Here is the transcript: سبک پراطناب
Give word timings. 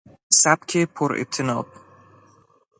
سبک 0.41 0.71
پراطناب 0.95 1.67